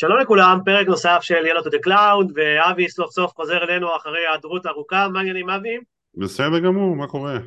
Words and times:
שלום 0.00 0.18
לכולם, 0.18 0.58
פרק 0.64 0.86
נוסף 0.86 1.18
של 1.22 1.44
to 1.46 1.70
the 1.70 1.86
Cloud, 1.86 2.32
ואבי 2.34 2.88
סוף 2.88 3.10
סוף 3.10 3.32
חוזר 3.36 3.64
אלינו 3.64 3.96
אחרי 3.96 4.18
היעדרות 4.18 4.66
ארוכה, 4.66 5.08
מה 5.08 5.18
העניינים 5.18 5.50
אבי? 5.50 5.78
בסדר 6.14 6.58
גמור, 6.58 6.96
מה 6.96 7.06
קורה? 7.06 7.38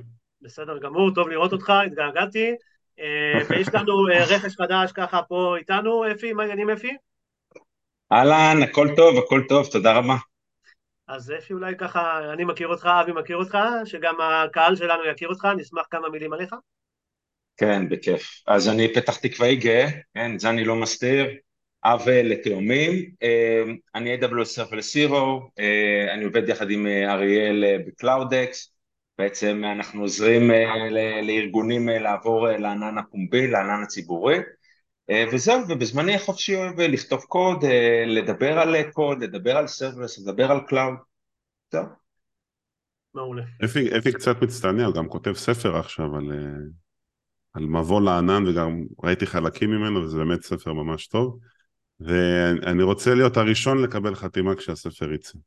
בסדר 0.41 0.77
גמור, 0.77 1.13
טוב 1.15 1.29
לראות 1.29 1.53
אותך, 1.53 1.73
התגעגעתי. 1.85 2.51
אה, 2.99 3.39
ויש 3.49 3.67
לנו 3.73 4.07
אה, 4.09 4.23
רכש 4.35 4.55
חדש 4.55 4.91
ככה 4.91 5.21
פה 5.21 5.55
איתנו, 5.57 6.11
אפי, 6.11 6.33
מה 6.33 6.43
העניינים 6.43 6.69
אפי? 6.69 6.91
אהלן, 8.11 8.63
הכל 8.63 8.87
טוב, 8.95 9.17
הכל 9.17 9.41
טוב, 9.49 9.67
תודה 9.71 9.93
רבה. 9.97 10.15
אז 11.07 11.33
אפי 11.37 11.53
אולי 11.53 11.73
ככה, 11.77 12.33
אני 12.33 12.45
מכיר 12.45 12.67
אותך, 12.67 12.85
אבי 12.85 13.11
מכיר 13.11 13.37
אותך, 13.37 13.57
שגם 13.85 14.15
הקהל 14.21 14.75
שלנו 14.75 15.05
יכיר 15.05 15.29
אותך, 15.29 15.47
נשמח 15.57 15.85
כמה 15.91 16.09
מילים 16.09 16.33
עליך. 16.33 16.55
כן, 17.57 17.89
בכיף. 17.89 18.43
אז 18.47 18.69
אני 18.69 18.93
פתח 18.93 19.17
תקוואי 19.17 19.55
גאה, 19.55 19.87
כן, 20.13 20.37
זה 20.37 20.49
אני 20.49 20.65
לא 20.65 20.75
מסתיר, 20.75 21.25
אב 21.85 22.09
לתאומים, 22.09 23.11
אה, 23.23 23.63
אני 23.95 24.15
AWS 24.15 24.59
Serverless 24.59 25.09
Hero, 25.09 25.49
אני 26.13 26.23
עובד 26.23 26.49
יחד 26.49 26.71
עם 26.71 26.87
אריאל 26.87 27.63
ב 27.87 27.97
CloudEx, 27.97 28.73
בעצם 29.17 29.61
אנחנו 29.77 30.01
עוזרים 30.01 30.51
אה, 30.51 31.21
לארגונים 31.21 31.89
אה, 31.89 31.99
לעבור 31.99 32.49
אה, 32.49 32.57
לענן 32.57 32.97
הפומבי, 32.97 33.47
לענן 33.47 33.83
הציבורי 33.83 34.37
וזהו, 35.33 35.61
ובזמני 35.69 36.15
החופשי 36.15 36.55
אוהב 36.55 36.81
לכתוב 36.81 37.21
קוד, 37.21 37.65
לדבר 38.07 38.59
על 38.59 38.91
קוד, 38.91 39.23
לדבר 39.23 39.57
על 39.57 39.67
serverless, 39.67 40.19
לדבר 40.19 40.51
על 40.51 40.59
cloud, 40.67 40.93
זהו. 41.71 41.83
מעולה. 43.13 43.43
אפי, 43.65 43.97
אפי 43.97 44.13
קצת 44.13 44.41
מצטנע, 44.41 44.85
הוא 44.85 44.95
גם 44.95 45.07
כותב 45.09 45.33
ספר 45.33 45.77
עכשיו 45.77 46.15
על, 46.15 46.31
על 47.53 47.65
מבוא 47.65 48.01
לענן 48.01 48.47
וגם 48.47 48.83
ראיתי 49.03 49.25
חלקים 49.25 49.69
ממנו 49.69 50.03
וזה 50.03 50.17
באמת 50.17 50.41
ספר 50.43 50.73
ממש 50.73 51.07
טוב 51.07 51.39
ואני 52.03 52.83
רוצה 52.83 53.15
להיות 53.15 53.37
הראשון 53.37 53.81
לקבל 53.81 54.15
חתימה 54.15 54.55
כשהספר 54.55 55.13
יצא. 55.13 55.37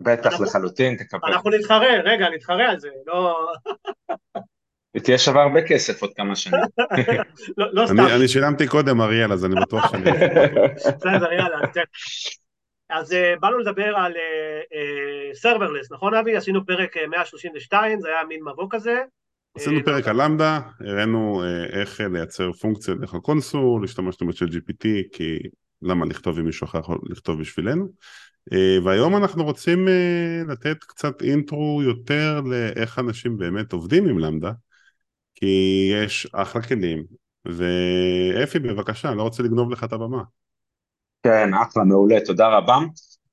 בטח, 0.00 0.40
לחלוטין, 0.40 0.96
תקבל. 0.96 1.32
אנחנו 1.32 1.50
נתחרה, 1.50 2.00
רגע, 2.04 2.28
נתחרה 2.28 2.70
על 2.70 2.78
זה, 2.78 2.88
לא... 3.06 3.46
ותהיה 4.96 5.18
שווה 5.18 5.42
הרבה 5.42 5.60
כסף 5.68 6.02
עוד 6.02 6.10
כמה 6.16 6.36
שנים. 6.36 6.60
לא, 7.58 7.66
לא 7.72 7.86
סתם. 7.86 8.00
אני 8.00 8.28
שילמתי 8.28 8.66
קודם, 8.66 9.00
אריאל, 9.00 9.32
אז 9.32 9.44
אני 9.44 9.54
בטוח 9.60 9.90
שאני... 9.90 10.10
בסדר, 10.76 11.32
יאללה. 11.32 11.58
אז 12.90 13.12
אה, 13.12 13.34
באנו 13.40 13.58
לדבר 13.58 13.96
על 13.96 14.12
serverless, 15.34 15.92
אה, 15.92 15.96
נכון 15.96 16.14
אפי? 16.14 16.36
עשינו 16.36 16.66
פרק 16.66 16.96
132, 17.10 17.92
אה, 17.92 18.00
זה 18.00 18.08
היה 18.08 18.24
מין 18.28 18.40
מבוא 18.42 18.66
כזה. 18.70 19.02
עשינו 19.56 19.84
פרק 19.84 20.08
על 20.08 20.22
Lambda, 20.22 20.60
הראינו 20.80 21.42
איך 21.72 22.00
לייצר 22.00 22.52
פונקציה 22.52 22.94
דרך 22.94 23.14
ה 23.14 23.22
console, 23.22 23.84
השתמשנו 23.84 24.26
ב 24.26 24.30
GPT, 24.30 24.86
כי 25.12 25.38
למה 25.82 26.06
לכתוב 26.06 26.38
אם 26.38 26.44
מישהו 26.44 26.64
אחר 26.64 26.78
יכול 26.78 26.98
לכתוב 27.10 27.40
בשבילנו. 27.40 27.88
אה, 28.52 28.78
והיום 28.84 29.16
אנחנו 29.16 29.44
רוצים 29.44 29.88
אה, 29.88 30.42
לתת 30.48 30.84
קצת 30.84 31.22
intro 31.22 31.82
יותר 31.82 32.40
לאיך 32.40 32.98
אנשים 32.98 33.36
באמת 33.36 33.72
עובדים 33.72 34.08
עם 34.08 34.18
Lambda, 34.18 34.52
כי 35.34 35.90
יש 35.92 36.26
אחלה 36.32 36.62
כלים, 36.62 37.04
ואפי 37.44 38.58
בבקשה, 38.58 39.08
אני 39.08 39.18
לא 39.18 39.22
רוצה 39.22 39.42
לגנוב 39.42 39.70
לך 39.70 39.84
את 39.84 39.92
הבמה. 39.92 40.22
כן, 41.22 41.54
אחלה, 41.54 41.84
מעולה, 41.84 42.20
תודה 42.24 42.48
רבה. 42.48 42.78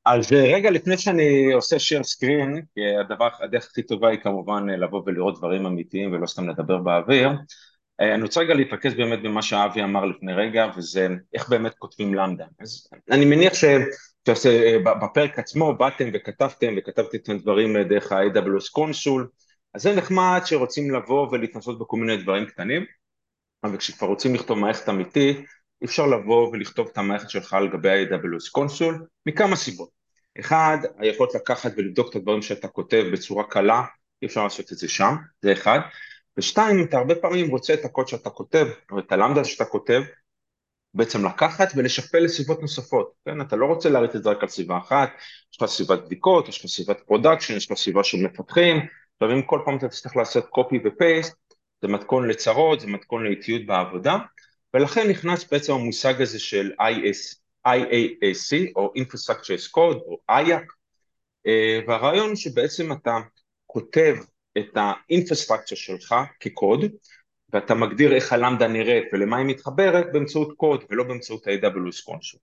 אז 0.06 0.34
אה, 0.34 0.56
רגע 0.56 0.72
לפני 0.72 0.98
שאני 0.98 1.54
עושה 1.54 1.76
share 1.76 2.04
screen, 2.04 2.62
כי 2.76 2.82
הדבר, 3.00 3.28
הדרך 3.40 3.68
הכי 3.72 3.84
טובה 3.84 4.10
היא 4.10 4.20
כמובן 4.20 4.70
לבוא 4.70 5.02
ולראות 5.06 5.38
דברים 5.38 5.66
אמיתיים 5.66 6.12
ולא 6.12 6.28
סתם 6.28 6.50
לדבר 6.50 6.78
באוויר, 6.78 7.30
אני 8.00 8.22
רוצה 8.22 8.40
רגע 8.40 8.54
להתרכז 8.54 8.94
באמת 8.94 9.22
במה 9.22 9.42
שאבי 9.42 9.84
אמר 9.84 10.06
לפני 10.06 10.34
רגע, 10.34 10.66
וזה 10.78 11.08
איך 11.34 11.50
באמת 11.50 11.74
כותבים 11.78 12.14
למדה. 12.14 12.46
אז 12.60 12.90
אני 13.12 13.26
מניח 13.26 13.54
ש... 13.54 13.64
בפרק 15.02 15.40
עצמו 15.40 15.76
באתם 15.78 16.10
וכתבתם 16.14 16.74
וכתבתם 16.78 17.18
את 17.18 17.30
הדברים 17.30 17.78
דרך 17.78 18.12
ה-AWS 18.12 18.72
קונסול 18.72 19.28
אז 19.74 19.82
זה 19.82 19.96
נחמד 19.96 20.42
שרוצים 20.46 20.92
לבוא 20.96 21.28
ולהתנסות 21.32 21.80
בכל 21.80 21.98
מיני 21.98 22.18
דברים 22.18 22.46
קטנים 22.46 22.86
אבל 23.64 23.78
כשכבר 23.78 24.08
רוצים 24.08 24.36
לכתוב 24.36 24.60
מערכת 24.60 24.90
אמיתית 24.90 25.38
אי 25.82 25.86
אפשר 25.86 26.06
לבוא 26.06 26.48
ולכתוב 26.48 26.88
את 26.92 26.98
המערכת 26.98 27.30
שלך 27.30 27.54
על 27.54 27.70
גבי 27.70 27.90
ה-AWS 27.90 28.52
console 28.52 29.06
מכמה 29.26 29.56
סיבות 29.56 29.90
אחד, 30.40 30.78
היכולת 30.98 31.36
לקחת 31.36 31.72
ולבדוק 31.78 32.10
את 32.10 32.16
הדברים 32.16 32.42
שאתה 32.42 32.68
כותב 32.68 33.06
בצורה 33.14 33.44
קלה 33.44 33.84
אי 34.22 34.28
אפשר 34.28 34.44
לעשות 34.44 34.72
את 34.72 34.78
זה 34.78 34.90
שם, 34.90 35.16
זה 35.42 35.52
אחד 35.52 35.80
ושתיים, 36.38 36.84
אתה 36.84 36.98
הרבה 36.98 37.16
פעמים 37.16 37.50
רוצה 37.50 37.74
את 37.74 37.86
הקוד 37.86 38.08
שאתה 38.08 38.30
כותב 38.30 38.68
או 38.92 39.00
את 39.00 39.12
ה 39.12 39.16
Lambda 39.16 39.44
שאתה 39.44 39.66
כותב 39.66 40.02
בעצם 40.94 41.26
לקחת 41.26 41.68
ולשכפל 41.76 42.20
לסביבות 42.20 42.62
נוספות, 42.62 43.14
כן? 43.26 43.42
אתה 43.42 43.56
לא 43.56 43.66
רוצה 43.66 43.90
להריץ 43.90 44.16
את 44.16 44.24
זה 44.24 44.30
רק 44.30 44.44
על 44.44 44.50
סביבה 44.50 44.78
אחת, 44.78 45.10
יש 45.54 45.62
לך 45.62 45.70
סביבת 45.70 46.06
בדיקות, 46.06 46.48
יש 46.48 46.60
לך 46.60 46.72
סביבת 46.72 47.00
production, 47.06 47.56
יש 47.56 47.72
לך 47.72 47.78
סביבה 47.78 48.04
של 48.04 48.18
מפתחים, 48.18 48.78
לפעמים 49.16 49.42
כל 49.42 49.62
פעם 49.66 49.78
אתה 49.78 49.88
תצטרך 49.88 50.16
לעשות 50.16 50.46
קופי 50.50 50.80
ופייסט, 50.86 51.36
זה 51.82 51.88
מתכון 51.88 52.28
לצרות, 52.28 52.80
זה 52.80 52.88
מתכון 52.88 53.24
לאיטיות 53.24 53.66
בעבודה, 53.66 54.18
ולכן 54.74 55.10
נכנס 55.10 55.52
בעצם 55.52 55.74
המושג 55.74 56.22
הזה 56.22 56.40
של 56.40 56.72
IS, 56.82 57.36
IAAC, 57.68 58.72
או 58.76 58.94
Infrastructure 58.98 59.60
as 59.60 59.72
Code, 59.76 60.02
או 60.06 60.18
IAC, 60.32 60.74
אה, 61.48 61.80
והרעיון 61.88 62.36
שבעצם 62.36 62.92
אתה 62.92 63.18
כותב 63.66 64.16
את 64.58 64.76
האינפרסטרקציה 64.76 65.78
שלך 65.78 66.16
כקוד, 66.40 66.86
ואתה 67.54 67.76
מגדיר 67.76 68.16
איך 68.16 68.34
הלמדה 68.34 68.68
נראית 68.68 69.04
ולמה 69.14 69.38
היא 69.38 69.46
מתחברת 69.46 70.06
באמצעות 70.14 70.54
קוד 70.58 70.84
ולא 70.90 71.04
באמצעות 71.04 71.48
ה-AWS 71.48 72.06
קונסול. 72.06 72.40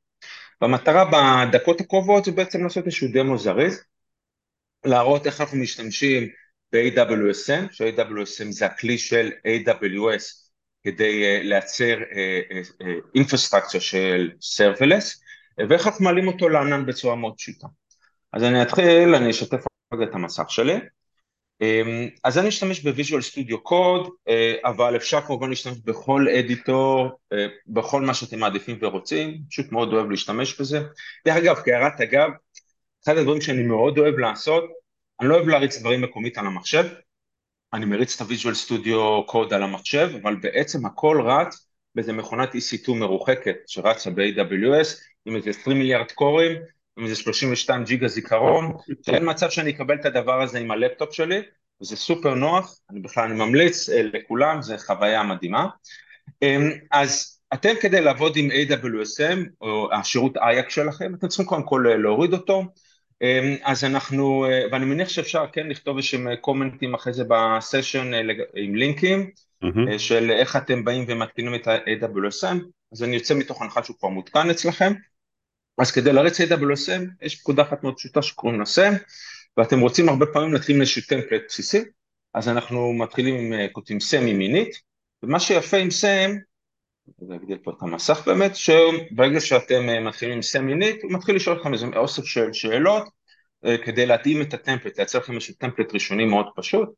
והמטרה 0.60 1.04
בדקות 1.12 1.80
הקרובות 1.80 2.24
זה 2.24 2.32
בעצם 2.32 2.62
לעשות 2.64 2.86
איזשהו 2.86 3.08
דמו 3.12 3.38
זריז, 3.38 3.84
להראות 4.84 5.26
איך 5.26 5.40
אנחנו 5.40 5.58
משתמשים 5.58 6.28
ב-AWS 6.72 7.28
SAM, 7.28 7.72
ש-AWS 7.72 8.24
SAM 8.24 8.50
זה 8.50 8.66
הכלי 8.66 8.98
של 8.98 9.30
AWS 9.46 10.44
כדי 10.84 11.22
uh, 11.22 11.42
לייצר 11.42 11.96
infrastructure 13.14 13.80
uh, 13.80 13.82
uh, 13.82 13.86
של 13.86 14.30
serverless, 14.40 15.24
ואיך 15.68 15.86
אנחנו 15.86 16.04
מעלים 16.04 16.28
אותו 16.28 16.48
לענן 16.48 16.86
בצורה 16.86 17.14
מאוד 17.14 17.34
פשוטה. 17.36 17.66
אז 18.32 18.42
אני 18.42 18.62
אתחיל, 18.62 19.14
אני 19.14 19.30
אשתף 19.30 19.64
רגע 19.94 20.04
את 20.04 20.14
המסך 20.14 20.44
שלי. 20.48 20.74
אמ, 21.60 22.08
אז 22.24 22.38
אני 22.38 22.48
אשתמש 22.48 22.80
ב 22.80 22.86
Visual 22.86 23.22
Studio 23.22 23.62
Code, 23.62 24.08
אבל 24.64 24.96
אפשר 24.96 25.20
כמובן 25.20 25.50
להשתמש 25.50 25.78
בכל 25.84 26.26
editor, 26.28 27.10
אה, 27.32 27.46
בכל 27.66 28.02
מה 28.02 28.14
שאתם 28.14 28.38
מעדיפים 28.38 28.78
ורוצים, 28.80 29.38
פשוט 29.50 29.72
מאוד 29.72 29.92
אוהב 29.92 30.10
להשתמש 30.10 30.60
בזה. 30.60 30.80
דרך 31.26 31.36
אגב, 31.36 31.56
כהערת 31.64 32.00
אגב, 32.00 32.30
אחד 33.04 33.16
הדברים 33.16 33.40
שאני 33.40 33.62
מאוד 33.62 33.98
אוהב 33.98 34.18
לעשות, 34.18 34.64
אני 35.20 35.28
לא 35.28 35.34
אוהב 35.34 35.48
להריץ 35.48 35.78
דברים 35.78 36.00
מקומית 36.00 36.38
על 36.38 36.46
המחשב, 36.46 36.84
אני 37.72 37.84
מריץ 37.84 38.14
את 38.14 38.20
ה 38.20 38.25
Visual 38.25 38.54
Studio 38.54 39.26
Code 39.26 39.52
על 39.52 39.62
המחשב, 39.62 40.10
אבל 40.22 40.36
בעצם 40.36 40.86
הכל 40.86 41.22
רץ 41.26 41.68
באיזה 41.94 42.12
מכונת 42.12 42.54
EC2 42.54 42.92
מרוחקת 42.92 43.56
שרצה 43.66 44.10
ב-AWS 44.10 44.88
עם 45.26 45.36
איזה 45.36 45.50
20 45.50 45.78
מיליארד 45.78 46.12
קורים 46.12 46.52
עם 46.98 47.04
איזה 47.04 47.16
32 47.16 47.84
ג'יגה 47.84 48.08
זיכרון, 48.08 48.72
שאין 49.06 49.30
מצב 49.30 49.50
שאני 49.50 49.70
אקבל 49.70 49.94
את 49.94 50.06
הדבר 50.06 50.42
הזה 50.42 50.58
עם 50.58 50.70
הלפטופ 50.70 51.12
שלי, 51.12 51.42
וזה 51.80 51.96
סופר 51.96 52.34
נוח, 52.34 52.78
אני 52.90 53.00
בכלל 53.00 53.24
אני 53.24 53.34
ממליץ 53.34 53.88
אה, 53.88 54.02
לכולם, 54.02 54.62
זו 54.62 54.74
חוויה 54.78 55.22
מדהימה. 55.22 55.66
אמ, 56.42 56.70
אז 56.90 57.40
אתם 57.54 57.74
כדי 57.80 58.00
לעבוד 58.00 58.36
עם 58.36 58.50
AWSM, 58.50 59.38
או 59.60 59.88
השירות 59.92 60.36
IAC 60.36 60.70
שלכם, 60.70 61.14
אתם 61.14 61.28
צריכים 61.28 61.46
קודם 61.46 61.62
כל 61.62 61.86
אה, 61.86 61.96
להוריד 61.96 62.32
אותו, 62.32 62.64
אמ, 63.22 63.56
אז 63.62 63.84
אנחנו, 63.84 64.44
אה, 64.44 64.62
ואני 64.72 64.84
מניח 64.84 65.08
שאפשר 65.08 65.44
כן 65.52 65.66
לכתוב 65.68 65.96
איזשהם 65.96 66.36
קומנטים 66.36 66.94
אחרי 66.94 67.12
זה 67.12 67.24
בסשן 67.28 68.10
עם 68.54 68.74
לינקים, 68.74 69.30
mm-hmm. 69.64 69.98
של 69.98 70.30
איך 70.30 70.56
אתם 70.56 70.84
באים 70.84 71.04
ומתקינים 71.08 71.54
את 71.54 71.68
ה-AWSM, 71.68 72.56
אז 72.92 73.02
אני 73.02 73.14
יוצא 73.14 73.34
מתוך 73.34 73.62
הנחה 73.62 73.82
שהוא 73.82 73.96
כבר 73.98 74.08
מותקן 74.08 74.50
אצלכם. 74.50 74.92
אז 75.78 75.90
כדי 75.90 76.12
להריץ 76.12 76.40
AWSM 76.40 77.02
יש 77.22 77.40
פקודה 77.40 77.62
אחת 77.62 77.82
מאוד 77.82 77.96
פשוטה 77.96 78.22
שקוראים 78.22 78.60
לה 78.60 78.64
SAM 78.64 78.94
ואתם 79.56 79.80
רוצים 79.80 80.08
הרבה 80.08 80.26
פעמים 80.26 80.52
להתחיל 80.52 80.74
עם 80.74 80.80
איזשהו 80.80 81.02
טמפלט 81.08 81.42
בסיסי 81.48 81.84
אז 82.34 82.48
אנחנו 82.48 82.92
מתחילים 82.92 83.34
עם, 83.34 83.68
כותבים 83.72 83.98
SAM 83.98 84.22
ימינית 84.22 84.80
ומה 85.22 85.40
שיפה 85.40 85.76
עם 85.76 85.88
SAM 85.88 86.54
אני 87.28 87.36
אגדיל 87.36 87.58
פה 87.58 87.70
את 87.70 87.82
המסך 87.82 88.22
באמת, 88.26 88.56
שברגע 88.56 89.40
שאתם 89.40 89.88
אה, 89.88 90.00
מתחילים 90.00 90.34
עם 90.34 90.42
סמינית, 90.42 91.02
הוא 91.02 91.12
מתחיל 91.12 91.36
לשאול 91.36 91.56
אתכם 91.56 91.72
איזה 91.72 91.86
אוסף 91.96 92.24
של 92.24 92.52
שאלות, 92.52 93.08
אה, 93.64 93.78
כדי 93.78 94.06
להתאים 94.06 94.42
את 94.42 94.54
הטמפלט, 94.54 94.98
לייצר 94.98 95.18
לכם 95.18 95.34
איזשהו 95.34 95.54
טמפלט 95.54 95.94
ראשוני 95.94 96.24
מאוד 96.24 96.46
פשוט. 96.56 96.88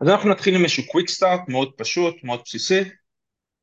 אז 0.00 0.08
אנחנו 0.08 0.30
נתחיל 0.30 0.54
עם 0.54 0.62
איזשהו 0.62 0.86
קוויק 0.86 1.08
סטארט 1.08 1.40
מאוד 1.48 1.72
פשוט, 1.76 2.14
מאוד 2.24 2.40
בסיסי. 2.44 2.80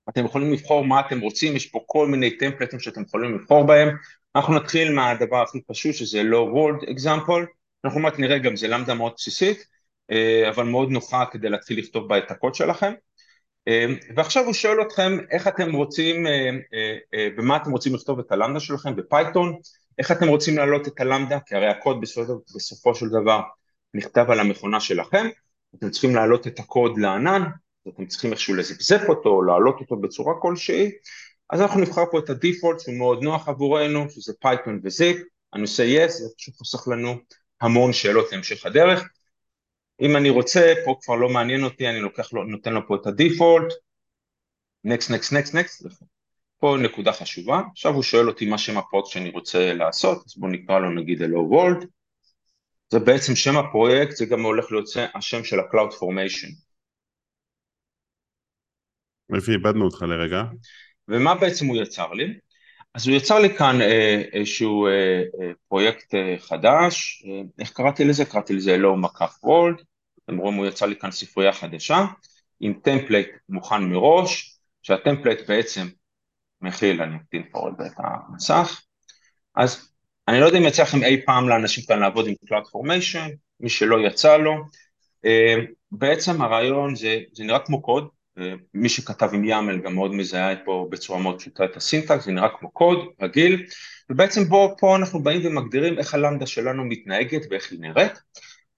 אתם 0.09 0.25
יכולים 0.25 0.53
לבחור 0.53 0.85
מה 0.85 0.99
אתם 0.99 1.19
רוצים, 1.19 1.55
יש 1.55 1.65
פה 1.65 1.79
כל 1.85 2.07
מיני 2.07 2.37
טמפלטים 2.37 2.79
שאתם 2.79 3.01
יכולים 3.01 3.35
לבחור 3.35 3.63
בהם. 3.63 3.97
אנחנו 4.37 4.53
נתחיל 4.53 4.93
מהדבר 4.93 5.41
הכי 5.41 5.61
פשוט 5.61 5.93
שזה 5.93 6.23
לא 6.23 6.51
World 6.53 6.83
example, 6.83 7.45
אנחנו 7.85 7.99
מעט 7.99 8.19
נראה 8.19 8.37
גם 8.37 8.55
זה 8.55 8.67
Lambda 8.67 8.93
מאוד 8.93 9.11
בסיסית, 9.15 9.65
אה, 10.11 10.49
אבל 10.49 10.63
מאוד 10.63 10.89
נוחה 10.89 11.25
כדי 11.31 11.49
להתחיל 11.49 11.79
לכתוב 11.79 12.07
בה 12.07 12.17
את 12.17 12.31
הקוד 12.31 12.55
שלכם. 12.55 12.93
אה, 13.67 13.85
ועכשיו 14.15 14.45
הוא 14.45 14.53
שואל 14.53 14.81
אתכם 14.81 15.17
איך 15.31 15.47
אתם 15.47 15.75
רוצים, 15.75 16.27
אה, 16.27 17.27
במה 17.37 17.57
אתם 17.57 17.71
רוצים 17.71 17.95
לכתוב 17.95 18.19
את 18.19 18.31
ה 18.31 18.35
Lambda 18.35 18.59
שלכם? 18.59 18.95
ב 18.95 19.03
Python, 19.03 19.57
איך 19.99 20.11
אתם 20.11 20.27
רוצים 20.27 20.57
להעלות 20.57 20.87
את 20.87 20.99
ה 21.01 21.06
Lambda, 21.06 21.39
כי 21.45 21.55
הרי 21.55 21.67
הקוד 21.67 22.01
בסופו, 22.55 22.95
של 22.95 23.05
דבר 23.09 23.41
נכתב 23.93 24.25
על 24.29 24.39
המכונה 24.39 24.79
שלכם, 24.79 25.27
אתם 25.75 25.89
צריכים 25.89 26.15
להעלות 26.15 26.47
את 26.47 26.59
הקוד 26.59 26.97
לענן, 26.97 27.41
אתם 27.87 28.05
צריכים 28.05 28.31
איכשהו 28.31 28.55
לזפזפ 28.55 29.01
אותו, 29.09 29.41
להעלות 29.41 29.79
אותו 29.79 29.95
בצורה 29.95 30.33
כלשהי, 30.41 30.91
אז 31.49 31.61
אנחנו 31.61 31.79
נבחר 31.79 32.03
פה 32.11 32.19
את 32.19 32.29
ה 32.29 32.35
default 32.36 32.79
שהוא 32.79 32.97
מאוד 32.97 33.23
נוח 33.23 33.47
עבורנו, 33.47 34.09
שזה 34.09 34.33
Python 34.41 34.79
ו 34.83 34.90
zip, 34.90 35.17
עושה 35.61 35.83
yes, 35.83 36.09
זה 36.09 36.29
פשוט 36.37 36.55
חוסך 36.55 36.87
לנו 36.87 37.15
המון 37.61 37.93
שאלות 37.93 38.31
להמשך 38.31 38.65
הדרך. 38.65 39.09
אם 40.01 40.15
אני 40.15 40.29
רוצה, 40.29 40.73
פה 40.85 40.95
כבר 41.01 41.15
לא 41.15 41.29
מעניין 41.29 41.63
אותי, 41.63 41.89
אני 41.89 41.99
לוקח 41.99 42.33
לו, 42.33 42.43
נותן 42.43 42.73
לו 42.73 42.87
פה 42.87 42.95
את 42.95 43.07
הדיפולט, 43.07 43.73
next, 44.87 45.09
next, 45.09 45.33
next, 45.33 45.53
next, 45.53 45.87
פה 46.59 46.75
נקודה 46.83 47.13
חשובה, 47.13 47.61
עכשיו 47.71 47.93
הוא 47.93 48.03
שואל 48.03 48.27
אותי 48.27 48.49
מה 48.49 48.57
שם 48.57 48.77
הפרויקט 48.77 49.07
שאני 49.07 49.29
רוצה 49.29 49.73
לעשות, 49.73 50.23
אז 50.25 50.37
בואו 50.37 50.51
נקרא 50.51 50.79
לו 50.79 50.89
נגיד 50.89 51.21
Hello 51.21 51.51
World, 51.53 51.85
זה 52.89 52.99
בעצם 52.99 53.35
שם 53.35 53.57
הפרויקט, 53.57 54.15
זה 54.15 54.25
גם 54.25 54.41
הולך 54.41 54.71
להיות 54.71 54.85
השם 55.15 55.43
של 55.43 55.59
ה-Cloud 55.59 55.93
Formation. 55.93 56.67
איפה 59.35 59.51
איבדנו 59.51 59.85
אותך 59.85 60.01
לרגע? 60.01 60.43
ומה 61.07 61.35
בעצם 61.35 61.65
הוא 61.65 61.77
יצר 61.77 62.13
לי? 62.13 62.33
אז 62.93 63.07
הוא 63.07 63.15
יצר 63.15 63.39
לי 63.39 63.55
כאן 63.57 63.81
אה, 63.81 64.21
איזשהו 64.33 64.87
אה, 64.87 64.91
אה, 65.41 65.51
פרויקט 65.67 66.13
חדש, 66.39 67.23
איך 67.59 67.71
קראתי 67.71 68.05
לזה? 68.05 68.25
קראתי 68.25 68.53
לזה 68.53 68.77
לא 68.77 68.95
מקף 68.95 69.35
world, 69.43 69.81
אתם 70.23 70.37
רואים 70.37 70.57
הוא 70.57 70.65
יצר 70.65 70.85
לי 70.85 70.95
כאן 70.95 71.11
ספרייה 71.11 71.53
חדשה 71.53 72.05
עם 72.59 72.73
template 72.83 73.29
מוכן 73.49 73.83
מראש, 73.83 74.59
שה 74.83 74.99
template 74.99 75.39
בעצם 75.47 75.87
מכיל, 76.61 77.01
אני 77.01 77.15
אקטין 77.15 77.43
פה 77.51 77.67
רגע 77.67 77.85
את 77.85 77.97
המסך, 77.97 78.81
אז 79.55 79.91
אני 80.27 80.39
לא 80.39 80.45
יודע 80.45 80.57
אם 80.57 80.63
יצא 80.63 80.81
לכם 80.81 81.03
אי 81.03 81.21
פעם 81.25 81.49
לאנשים 81.49 81.83
כאן 81.87 81.99
לעבוד 81.99 82.27
עם 82.27 82.33
Cloud 82.33 82.65
Formation, 82.65 83.31
מי 83.59 83.69
שלא 83.69 84.07
יצא 84.07 84.37
לו, 84.37 84.53
בעצם 85.91 86.41
הרעיון 86.41 86.95
זה, 86.95 87.19
זה 87.33 87.43
נראה 87.43 87.59
כמו 87.59 87.81
קוד, 87.81 88.07
מי 88.73 88.89
שכתב 88.89 89.29
עם 89.33 89.43
יאמל 89.43 89.81
גם 89.81 89.95
מאוד 89.95 90.13
מזהה 90.13 90.55
פה 90.65 90.87
בצורה 90.91 91.19
מאוד 91.19 91.39
פשוטה 91.39 91.65
את 91.65 91.77
הסינטקס, 91.77 92.25
זה 92.25 92.31
נראה 92.31 92.49
כמו 92.59 92.71
קוד 92.71 92.97
רגיל, 93.21 93.65
ובעצם 94.09 94.43
בו, 94.43 94.75
פה 94.79 94.95
אנחנו 94.95 95.23
באים 95.23 95.45
ומגדירים 95.45 95.99
איך 95.99 96.13
הלמדה 96.13 96.45
שלנו 96.45 96.85
מתנהגת 96.85 97.41
ואיך 97.49 97.71
היא 97.71 97.79
נראית. 97.79 98.11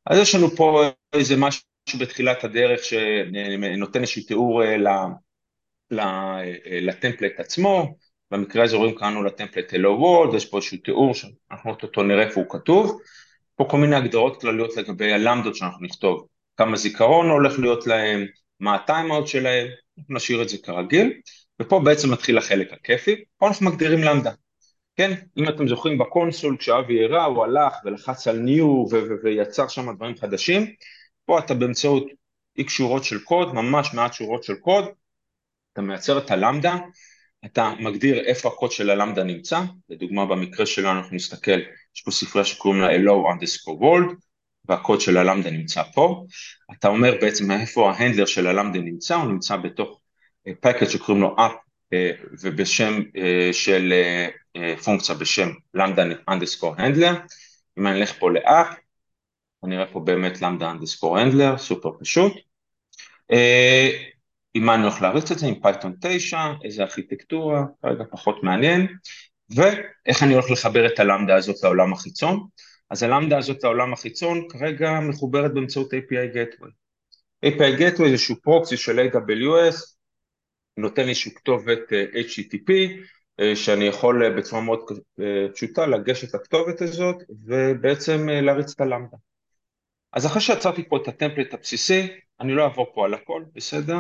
אז 0.05 0.17
יש 0.17 0.35
לנו 0.35 0.49
פה 0.55 0.83
איזה 1.13 1.35
משהו 1.37 1.63
בתחילת 1.99 2.43
הדרך 2.43 2.79
שנותן 2.83 4.01
איזשהו 4.01 4.23
תיאור 4.23 4.63
אה, 4.63 4.75
אה, 5.99 6.79
לטמפלט 6.81 7.39
עצמו, 7.39 7.97
במקרה 8.31 8.63
הזה 8.63 8.75
רואים 8.77 8.95
קראנו 8.95 9.23
לטמפלט 9.23 9.73
Hello 9.73 10.01
World, 10.01 10.35
יש 10.35 10.45
פה 10.45 10.57
איזשהו 10.57 10.77
תיאור 10.77 11.13
שאנחנו 11.13 11.71
אותו 11.83 12.03
נראה 12.03 12.23
איפה 12.23 12.39
הוא 12.39 12.49
כתוב, 12.49 13.01
פה 13.55 13.67
כל 13.69 13.77
מיני 13.77 13.95
הגדרות 13.95 14.41
כלליות 14.41 14.77
לגבי 14.77 15.13
הלמדות 15.13 15.55
שאנחנו 15.55 15.85
נכתוב, 15.85 16.27
כמה 16.57 16.77
זיכרון 16.77 17.29
הולך 17.29 17.59
להיות 17.59 17.87
להם, 17.87 18.25
מה 18.59 18.75
ה 18.75 18.82
timeout 18.82 19.27
שלהם, 19.27 19.67
נשאיר 20.09 20.41
את 20.41 20.49
זה 20.49 20.57
כרגיל, 20.57 21.13
ופה 21.61 21.81
בעצם 21.83 22.11
מתחיל 22.11 22.37
החלק 22.37 22.73
הכיפי, 22.73 23.23
פה 23.37 23.47
אנחנו 23.47 23.65
מגדירים 23.65 24.03
Lambda, 24.03 24.31
כן? 24.95 25.13
אם 25.37 25.49
אתם 25.49 25.67
זוכרים 25.67 25.97
בקונסול 25.97 26.57
כשאבי 26.57 27.03
הראה 27.03 27.25
הוא 27.25 27.43
הלך 27.43 27.73
ולחץ 27.85 28.27
על 28.27 28.39
new 28.39 28.85
ויצר 29.23 29.67
שם 29.67 29.95
דברים 29.95 30.15
חדשים, 30.17 30.73
פה 31.25 31.39
אתה 31.39 31.53
באמצעות 31.53 32.07
איקס 32.57 32.73
שורות 32.73 33.03
של 33.03 33.19
קוד, 33.19 33.53
ממש 33.53 33.93
מעט 33.93 34.13
שורות 34.13 34.43
של 34.43 34.55
קוד, 34.55 34.85
אתה 35.73 35.81
מייצר 35.81 36.17
את 36.17 36.31
ה 36.31 36.37
Lambda, 36.37 36.75
אתה 37.45 37.73
מגדיר 37.79 38.19
איפה 38.25 38.49
הקוד 38.49 38.71
של 38.71 38.89
ה 38.89 38.94
Lambda 38.94 39.23
נמצא, 39.23 39.61
לדוגמה 39.89 40.25
במקרה 40.25 40.65
שלנו 40.65 40.99
אנחנו 40.99 41.15
נסתכל, 41.15 41.59
יש 41.95 42.01
פה 42.05 42.11
ספרייה 42.11 42.45
שקוראים 42.45 42.81
לה 42.81 42.89
Hello 42.89 43.33
underscore 43.33 43.81
world, 43.81 44.15
והקוד 44.69 45.01
של 45.01 45.17
ה 45.17 45.22
Lambda 45.22 45.51
נמצא 45.51 45.83
פה, 45.93 46.25
אתה 46.71 46.87
אומר 46.87 47.17
בעצם 47.21 47.51
איפה 47.51 47.91
ה 47.91 47.96
handler 47.96 48.25
של 48.25 48.47
ה 48.47 48.52
Lambda 48.52 48.79
נמצא, 48.79 49.15
הוא 49.15 49.31
נמצא 49.31 49.55
בתוך 49.55 49.99
package 50.59 50.83
אה, 50.83 50.89
שקוראים 50.89 51.21
לו 51.21 51.35
app 51.37 51.53
אה, 51.93 52.11
ובשם 52.41 53.01
אה, 53.17 53.49
של 53.53 53.93
פונקציה 54.83 55.15
בשם 55.15 55.49
lambda 55.73 56.03
underscore 56.29 56.75
handler, 56.77 57.13
אם 57.79 57.87
אני 57.87 57.99
אלך 57.99 58.19
פה 58.19 58.31
ל 58.31 58.39
app, 58.39 58.67
אני 59.63 59.77
אראה 59.77 59.93
פה 59.93 59.99
באמת 59.99 60.41
lambda 60.41 60.71
underscore 60.71 61.17
handler, 61.17 61.57
סופר 61.57 61.89
פשוט. 61.99 62.33
עם 64.53 64.65
מה 64.65 64.75
אני 64.75 64.83
הולך 64.83 65.01
להריץ 65.01 65.31
את 65.31 65.39
זה, 65.39 65.47
עם 65.47 65.61
Python 65.61 65.95
9, 66.01 66.53
איזה 66.63 66.83
ארכיטקטורה, 66.83 67.63
כרגע 67.81 68.03
פחות 68.11 68.43
מעניין, 68.43 68.87
ואיך 69.55 70.23
אני 70.23 70.33
הולך 70.33 70.51
לחבר 70.51 70.85
את 70.85 70.99
הלמדה 70.99 71.35
הזאת 71.35 71.63
לעולם 71.63 71.93
החיצון. 71.93 72.47
אז 72.89 73.03
הלמדה 73.03 73.37
הזאת 73.37 73.63
לעולם 73.63 73.93
החיצון 73.93 74.47
כרגע 74.49 74.99
מחוברת 74.99 75.53
באמצעות 75.53 75.93
API 75.93 76.35
Gateway. 76.35 76.69
API 77.45 77.79
Gateway 77.79 77.97
זה 77.97 78.03
איזשהו 78.03 78.35
פרוקסי 78.41 78.77
של 78.77 78.99
AWS, 78.99 79.99
נותן 80.77 81.03
לי 81.03 81.09
איזשהו 81.09 81.35
כתובת 81.35 81.93
אה, 81.93 82.05
HTTP, 82.21 82.71
אה, 83.39 83.55
שאני 83.55 83.85
יכול 83.85 84.23
אה, 84.23 84.29
בצורה 84.29 84.61
מאוד 84.61 84.79
פשוטה 85.55 85.85
לגשת 85.85 86.35
לכתובת 86.35 86.81
הזאת 86.81 87.15
ובעצם 87.45 88.29
להריץ 88.29 88.71
את 88.71 88.81
הלמדה. 88.81 89.17
אז 90.13 90.25
אחרי 90.25 90.41
שיצרתי 90.41 90.89
פה 90.89 90.97
את 90.97 91.07
הטמפלט 91.07 91.53
הבסיסי, 91.53 92.07
אני 92.39 92.53
לא 92.53 92.63
אעבור 92.63 92.91
פה 92.93 93.05
על 93.05 93.13
הכל, 93.13 93.43
בסדר? 93.55 93.99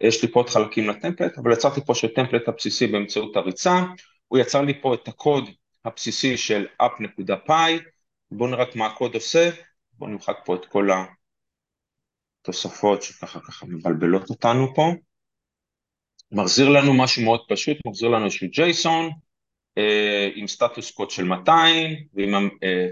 יש 0.00 0.22
לי 0.22 0.32
פה 0.32 0.40
עוד 0.40 0.50
חלקים 0.50 0.88
לטמפלט, 0.88 1.38
אבל 1.38 1.52
יצרתי 1.52 1.80
פה 1.86 1.94
של 1.94 2.06
הטמפלט 2.06 2.48
הבסיסי 2.48 2.86
באמצעות 2.86 3.36
הריצה, 3.36 3.82
הוא 4.28 4.38
יצר 4.38 4.62
לי 4.62 4.80
פה 4.82 4.94
את 4.94 5.08
הקוד 5.08 5.44
הבסיסי 5.84 6.36
של 6.36 6.66
app.py, 6.82 7.52
בואו 8.30 8.50
נראה 8.50 8.64
מה 8.74 8.86
הקוד 8.86 9.14
עושה, 9.14 9.50
בואו 9.92 10.10
נמחק 10.10 10.38
פה 10.44 10.54
את 10.54 10.64
כל 10.64 10.88
התוספות 12.42 13.02
שככה 13.02 13.40
ככה 13.40 13.66
מבלבלות 13.66 14.30
אותנו 14.30 14.74
פה. 14.74 14.92
מחזיר 16.32 16.68
לנו 16.68 16.94
משהו 16.94 17.22
מאוד 17.22 17.40
פשוט, 17.48 17.76
מחזיר 17.86 18.08
לנו 18.08 18.24
איזשהו 18.24 18.46
JSON 18.46 19.12
אה, 19.78 20.28
עם 20.34 20.46
סטטוס 20.46 20.90
קוד 20.90 21.10
של 21.10 21.24
200 21.24 21.96
ועם 22.14 22.34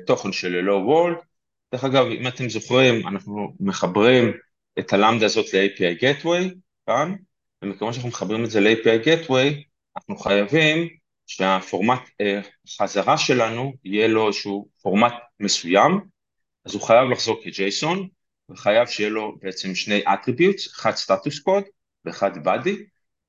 התוכן 0.02 0.28
אה, 0.28 0.33
של 0.33 0.61
Hello 0.61 0.88
World. 0.88 1.25
דרך 1.73 1.85
אגב, 1.85 2.07
אם 2.07 2.28
אתם 2.28 2.49
זוכרים, 2.49 3.09
אנחנו 3.09 3.55
מחברים 3.61 4.33
את 4.78 4.93
ה 4.92 4.97
Lambda 4.97 5.26
הזאת 5.26 5.55
ל-API 5.55 6.02
Gateway, 6.02 6.55
כאן, 6.87 7.14
ומכיוון 7.62 7.93
שאנחנו 7.93 8.09
מחברים 8.09 8.45
את 8.45 8.50
זה 8.50 8.61
ל-API 8.61 9.07
Gateway, 9.07 9.62
אנחנו 9.97 10.16
חייבים 10.16 10.88
שהפורמט 11.26 12.00
אה, 12.21 12.40
חזרה 12.78 13.19
שלנו 13.19 13.73
יהיה 13.85 14.09
לו 14.09 14.26
איזשהו 14.26 14.69
פורמט 14.83 15.12
מסוים, 15.40 16.00
אז 16.64 16.75
הוא 16.75 16.83
חייב 16.83 17.11
לחזור 17.11 17.40
כ-JSON, 17.43 17.99
וחייב 18.50 18.88
שיהיה 18.88 19.11
לו 19.11 19.37
בעצם 19.43 19.75
שני 19.75 20.02
attributes, 20.07 20.71
אחד 20.75 20.90
status 20.90 21.38
code 21.38 21.64
ואחד 22.05 22.47
body, 22.47 22.76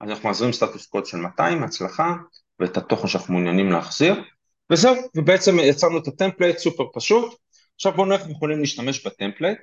אז 0.02 0.10
אנחנו 0.10 0.30
מחזירים 0.30 0.54
status 0.54 0.86
code 0.86 1.06
של 1.06 1.18
200, 1.18 1.64
הצלחה, 1.64 2.14
ואת 2.60 2.78
התוכן 2.78 3.08
שאנחנו 3.08 3.34
מעוניינים 3.34 3.72
להחזיר, 3.72 4.24
וזהו, 4.72 4.96
ובעצם 5.16 5.60
יצרנו 5.60 5.98
את 5.98 6.08
ה 6.08 6.13
template 6.13 6.58
סופר 6.58 6.84
פשוט, 6.94 7.36
עכשיו 7.76 7.94
בואו 7.94 8.06
נראה 8.06 8.20
איך 8.20 8.30
יכולים 8.30 8.60
להשתמש 8.60 9.08
ב 9.08 9.12
template, 9.12 9.58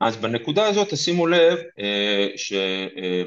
אז 0.00 0.16
בנקודה 0.16 0.66
הזאת 0.66 0.88
תשימו 0.90 1.26
לב 1.26 1.58
אה, 1.78 2.28
ש... 2.36 2.52
אה, 2.52 3.22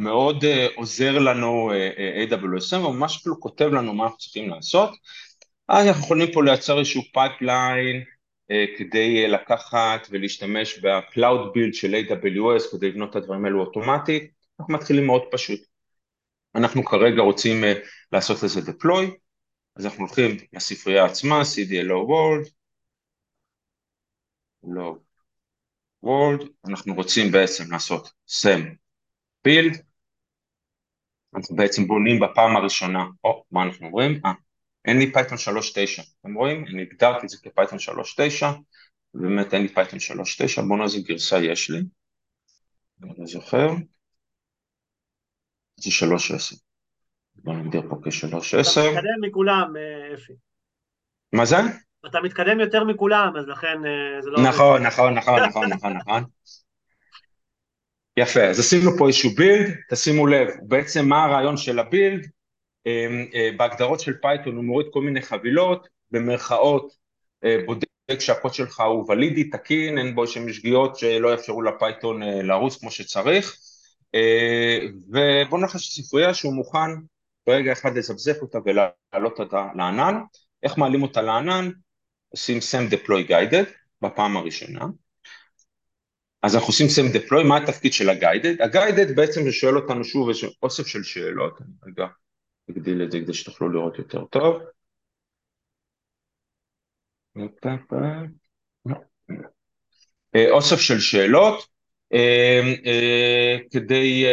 uh, 0.00 0.74
עוזר 0.76 1.18
לנו 1.18 1.70
uh, 1.72 2.32
AWS 2.32 2.54
SAM 2.54 2.76
וממש 2.76 3.16
אפילו 3.16 3.40
כותב 3.40 3.64
לנו 3.64 3.94
מה 3.94 4.04
אנחנו 4.04 4.18
צריכים 4.18 4.48
לעשות 4.50 4.90
אז 5.68 5.86
אנחנו 5.86 6.02
יכולים 6.04 6.28
פה 6.34 6.44
לייצר 6.44 6.78
איזשהו 6.78 7.02
pipeline 7.12 8.04
uh, 8.52 8.78
כדי 8.78 9.26
uh, 9.26 9.28
לקחת 9.28 10.06
ולהשתמש 10.10 10.78
ב-Cloud 10.78 11.54
Build 11.54 11.72
של 11.72 11.94
AWS 11.94 12.72
כדי 12.72 12.88
לבנות 12.88 13.10
את 13.10 13.16
הדברים 13.16 13.44
האלו 13.44 13.60
אוטומטית. 13.60 14.32
אנחנו 14.60 14.74
מתחילים 14.74 15.06
מאוד 15.06 15.22
פשוט. 15.30 15.60
אנחנו 16.54 16.84
כרגע 16.84 17.22
רוצים 17.22 17.64
uh, 17.64 17.66
לעשות 18.12 18.42
לזה 18.42 18.60
deploy. 18.60 19.10
אז 19.76 19.86
אנחנו 19.86 19.98
הולכים 19.98 20.36
לספרייה 20.52 21.04
עצמה 21.04 21.40
cd 21.40 21.59
hello 21.59 22.08
world. 22.08 22.50
לא. 24.62 24.96
World, 26.04 26.48
אנחנו 26.68 26.94
רוצים 26.94 27.32
בעצם 27.32 27.72
לעשות 27.72 28.10
SAM 28.28 28.62
build. 29.48 29.78
אנחנו 31.34 31.56
בעצם 31.56 31.86
בונים 31.86 32.20
בפעם 32.20 32.56
הראשונה, 32.56 33.04
או, 33.24 33.44
מה 33.50 33.62
אנחנו 33.62 33.86
אומרים? 33.86 34.20
אה, 34.24 34.32
אין 34.88 34.98
לי 34.98 35.12
Python 35.12 35.38
3.9, 35.38 36.02
אתם 36.20 36.34
רואים? 36.34 36.64
אני 36.66 36.82
הגדרתי 36.82 37.26
את 37.26 37.28
זה 37.28 37.36
כ 37.42 37.51
Python 37.51 37.78
3.9, 37.78 38.46
ובאמת 39.14 39.54
אין 39.54 39.62
לי 39.62 39.68
Python 39.68 39.98
3.9, 39.98 40.62
בואו 40.62 40.76
נראה 40.76 40.84
איזה 40.84 40.98
גרסה 41.00 41.38
יש 41.38 41.70
לי, 41.70 41.78
אני 43.02 43.26
זוכר, 43.26 43.68
זה 45.76 45.90
3.10. 46.06 46.56
בואו 47.34 47.56
נגדיר 47.56 47.82
פה 47.88 47.96
כ-3.10. 48.02 48.60
אתה 48.60 48.90
מתקדם 48.90 49.28
מכולם, 49.28 49.74
אה, 49.76 50.14
אפי. 50.14 50.32
מה 51.32 51.44
זה? 51.44 51.56
אתה 52.06 52.20
מתקדם 52.20 52.60
יותר 52.60 52.84
מכולם, 52.84 53.32
אז 53.36 53.48
לכן 53.48 53.76
אה, 53.86 54.22
זה 54.22 54.30
לא... 54.30 54.42
נכון, 54.42 54.86
נכון, 54.86 55.14
נכון, 55.14 55.42
נכון, 55.42 55.72
נכון, 55.72 55.92
נכון. 55.92 56.24
יפה, 58.16 58.44
אז 58.44 58.58
עשינו 58.58 58.90
פה 58.98 59.06
איזשהו 59.06 59.30
build, 59.30 59.74
תשימו 59.90 60.26
לב, 60.26 60.48
בעצם 60.62 61.08
מה 61.08 61.24
הרעיון 61.24 61.56
של 61.56 61.78
ה 61.78 61.85
build, 61.85 62.26
בהגדרות 63.56 64.00
של 64.00 64.14
Python 64.22 64.56
הוא 64.56 64.64
מוריד 64.64 64.86
כל 64.90 65.02
מיני 65.02 65.22
חבילות, 65.22 65.88
במרכאות 66.10 66.92
בודק 67.66 68.20
שהקוד 68.20 68.54
שלך 68.54 68.80
הוא 68.80 69.10
valid, 69.10 69.44
תקין, 69.44 69.98
אין 69.98 70.14
בו 70.14 70.22
איזשהם 70.22 70.52
שגיאות 70.52 70.96
שלא 70.96 71.28
יאפשרו 71.28 71.62
ל 71.62 71.71
Python 71.71 72.22
לרוץ 72.22 72.76
כמו 72.80 72.90
שצריך, 72.90 73.56
ובואו 75.08 75.60
נלך 75.60 75.74
לספרייה 75.74 76.34
שהוא 76.34 76.54
מוכן 76.54 76.90
ברגע 77.46 77.72
אחד 77.72 77.98
לזפזף 77.98 78.42
אותה 78.42 78.58
ולהעלות 78.64 79.38
אותה 79.38 79.66
לענן, 79.76 80.20
איך 80.62 80.78
מעלים 80.78 81.02
אותה 81.02 81.22
לענן? 81.22 81.70
עושים 82.30 82.58
send 82.58 82.92
deploy 82.92 83.30
guided 83.30 83.72
בפעם 84.02 84.36
הראשונה, 84.36 84.80
אז 86.42 86.54
אנחנו 86.54 86.68
עושים 86.68 86.86
send 86.86 87.16
deploy, 87.16 87.42
מה 87.44 87.56
התפקיד 87.56 87.92
של 87.92 88.08
ה-guided? 88.08 88.64
ה-guided 88.64 89.14
בעצם 89.14 89.50
שואל 89.50 89.76
אותנו 89.76 90.04
שוב 90.04 90.28
איזה 90.28 90.46
אוסף 90.62 90.86
של 90.86 91.02
שאלות, 91.02 91.60
אני 91.60 91.70
רגע 91.86 92.06
אגדיל 92.70 93.02
את 93.02 93.12
זה 93.12 93.20
כדי 93.20 93.34
שתוכלו 93.34 93.68
לראות 93.68 93.98
יותר 93.98 94.24
טוב. 94.24 94.62
אה, 100.36 100.50
אוסף 100.50 100.80
של 100.80 101.00
שאלות, 101.00 101.66
אה, 102.12 102.60
אה, 102.86 103.56
כדי 103.70 104.24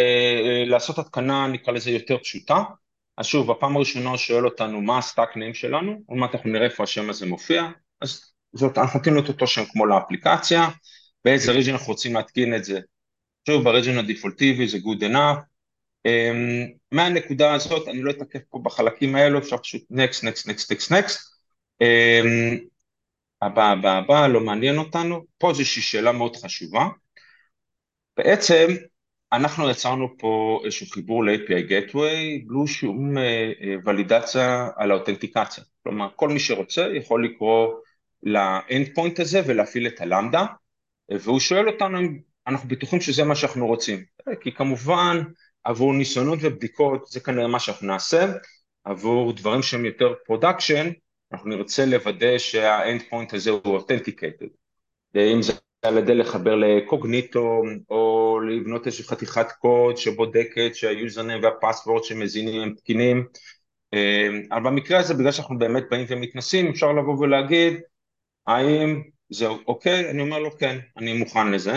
לעשות 0.65 0.99
התקנה 0.99 1.47
נקרא 1.47 1.73
לזה 1.73 1.91
יותר 1.91 2.17
פשוטה, 2.17 2.63
אז 3.17 3.25
שוב, 3.25 3.51
בפעם 3.51 3.75
הראשונה 3.75 4.09
הוא 4.09 4.17
שואל 4.17 4.45
אותנו 4.45 4.81
מה 4.81 4.97
ה 4.97 5.04
stack 5.04 5.37
name 5.37 5.53
שלנו, 5.53 6.01
עוד 6.05 6.17
מעט 6.17 6.35
אנחנו 6.35 6.49
נראה 6.49 6.65
איפה 6.65 6.83
השם 6.83 7.09
הזה 7.09 7.25
מופיע, 7.25 7.63
אז 8.01 8.33
זאת, 8.53 8.77
אנחנו 8.77 8.99
נותנים 8.99 9.15
לו 9.15 9.23
את 9.23 9.27
אותו 9.27 9.47
שם 9.47 9.65
כמו 9.65 9.85
לאפליקציה, 9.85 10.69
באיזה 11.25 11.51
region 11.51 11.71
אנחנו 11.71 11.87
רוצים 11.87 12.15
להתקין 12.15 12.55
את 12.55 12.63
זה. 12.63 12.79
שוב, 13.47 13.63
ב 13.63 13.68
region 13.68 13.97
הדפולטיבי 13.97 14.67
זה 14.67 14.77
good 14.77 15.01
enough. 15.01 15.54
Um, 16.05 16.77
מהנקודה 16.91 17.53
הזאת, 17.53 17.87
אני 17.87 18.01
לא 18.01 18.11
אתעכב 18.11 18.39
פה 18.49 18.59
בחלקים 18.63 19.15
האלו, 19.15 19.39
אפשר 19.39 19.57
פשוט 19.57 19.81
next, 19.91 20.23
next, 20.23 20.49
next, 20.49 20.91
next. 20.91 21.17
Um, 21.83 22.59
הבא, 23.41 23.71
הבא, 23.71 23.97
הבא, 23.97 24.27
לא 24.27 24.41
מעניין 24.41 24.77
אותנו. 24.77 25.25
פה 25.37 25.53
זו 25.53 25.59
איזושהי 25.59 25.81
שאלה 25.81 26.11
מאוד 26.11 26.35
חשובה. 26.35 26.87
בעצם, 28.17 28.67
אנחנו 29.33 29.69
יצרנו 29.69 30.17
פה 30.17 30.61
איזשהו 30.65 30.87
חיבור 30.87 31.25
ל-API 31.25 31.69
Gateway, 31.69 32.47
בלי 32.47 32.67
שום 32.67 33.17
אה, 33.17 33.51
אה, 33.61 33.75
ולידציה 33.85 34.69
על 34.75 34.91
האותנטיקציה. 34.91 35.63
כלומר, 35.83 36.09
כל 36.15 36.29
מי 36.29 36.39
שרוצה 36.39 36.87
יכול 36.95 37.25
לקרוא 37.25 37.73
ל-end 38.23 38.97
point 38.97 39.21
הזה 39.21 39.41
ולהפעיל 39.45 39.87
את 39.87 40.01
הלמדה, 40.01 40.45
והוא 41.11 41.39
שואל 41.39 41.69
אותנו 41.69 41.99
אם 41.99 42.19
אנחנו 42.47 42.69
בטוחים 42.69 43.01
שזה 43.01 43.23
מה 43.23 43.35
שאנחנו 43.35 43.67
רוצים. 43.67 44.03
כי 44.41 44.51
כמובן, 44.51 45.23
עבור 45.65 45.93
ניסיונות 45.93 46.39
ובדיקות, 46.41 47.07
זה 47.07 47.19
כנראה 47.19 47.47
מה 47.47 47.59
שאנחנו 47.59 47.87
נעשה, 47.87 48.25
עבור 48.83 49.33
דברים 49.33 49.61
שהם 49.61 49.85
יותר 49.85 50.13
production, 50.31 50.93
אנחנו 51.31 51.49
נרצה 51.49 51.85
לוודא 51.85 52.37
שה-end 52.37 53.01
point 53.11 53.35
הזה 53.35 53.49
הוא 53.49 53.79
authenticated. 53.79 54.47
אם 55.15 55.41
זה 55.41 55.53
על 55.81 55.97
ידי 55.97 56.15
לחבר 56.15 56.55
לקוגניטו, 56.55 57.61
או 57.89 58.39
לבנות 58.49 58.85
איזושהי 58.85 59.05
חתיכת 59.05 59.51
קוד 59.59 59.97
שבודקת 59.97 60.75
שהיוזרנם 60.75 61.43
והפסוורד 61.43 62.03
שמזינים 62.03 62.61
הם 62.61 62.73
תקינים, 62.73 63.25
אה, 63.93 64.27
אבל 64.51 64.63
במקרה 64.63 64.99
הזה, 64.99 65.13
בגלל 65.13 65.31
שאנחנו 65.31 65.59
באמת 65.59 65.83
באים 65.91 66.05
ומתנסים, 66.09 66.67
אפשר 66.67 66.91
לבוא 66.91 67.19
ולהגיד, 67.19 67.73
האם 68.47 69.01
זה 69.29 69.47
אוקיי? 69.47 70.09
אני 70.09 70.21
אומר 70.21 70.39
לו 70.39 70.57
כן, 70.57 70.79
אני 70.97 71.13
מוכן 71.13 71.51
לזה. 71.51 71.73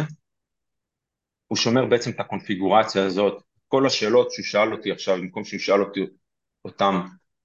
הוא 1.47 1.57
שומר 1.57 1.87
בעצם 1.87 2.11
את 2.11 2.21
הקונפיגורציה 2.21 3.05
הזאת, 3.05 3.43
כל 3.69 3.87
השאלות 3.87 4.31
שהוא 4.31 4.45
שאל 4.45 4.73
אותי 4.73 4.93
עכשיו, 4.93 5.17
במקום 5.17 5.45
שהוא 5.45 5.61
שאל 5.61 5.81
אותי 5.81 6.01
אותם 6.65 7.01